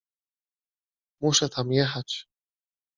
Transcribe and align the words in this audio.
Muszę 1.21 1.49
tam 1.49 1.71
jechać. 1.71 2.27